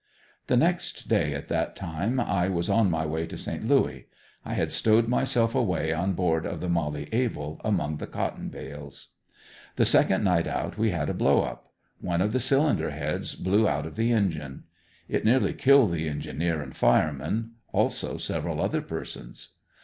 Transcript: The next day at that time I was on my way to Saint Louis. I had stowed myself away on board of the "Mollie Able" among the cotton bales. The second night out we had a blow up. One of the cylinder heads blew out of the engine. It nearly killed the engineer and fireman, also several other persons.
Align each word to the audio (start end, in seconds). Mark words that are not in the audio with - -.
The 0.47 0.57
next 0.57 1.09
day 1.09 1.35
at 1.35 1.47
that 1.49 1.75
time 1.75 2.19
I 2.19 2.47
was 2.49 2.69
on 2.71 2.89
my 2.89 3.05
way 3.05 3.27
to 3.27 3.37
Saint 3.37 3.67
Louis. 3.67 4.07
I 4.43 4.55
had 4.55 4.71
stowed 4.71 5.07
myself 5.07 5.53
away 5.53 5.93
on 5.93 6.13
board 6.13 6.43
of 6.43 6.59
the 6.59 6.67
"Mollie 6.69 7.07
Able" 7.11 7.61
among 7.63 7.97
the 7.97 8.07
cotton 8.07 8.49
bales. 8.49 9.09
The 9.75 9.85
second 9.85 10.23
night 10.23 10.47
out 10.47 10.75
we 10.75 10.89
had 10.89 11.09
a 11.09 11.13
blow 11.13 11.43
up. 11.43 11.71
One 11.99 12.19
of 12.19 12.33
the 12.33 12.39
cylinder 12.39 12.89
heads 12.89 13.35
blew 13.35 13.67
out 13.69 13.85
of 13.85 13.95
the 13.95 14.11
engine. 14.11 14.63
It 15.07 15.23
nearly 15.23 15.53
killed 15.53 15.91
the 15.91 16.09
engineer 16.09 16.63
and 16.63 16.75
fireman, 16.75 17.51
also 17.71 18.17
several 18.17 18.59
other 18.59 18.81
persons. 18.81 19.49